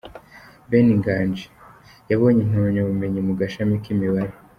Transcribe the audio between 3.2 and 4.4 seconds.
mu gashami k’imibare.